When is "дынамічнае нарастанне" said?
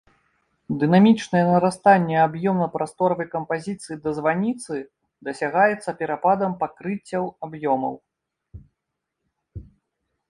0.83-2.15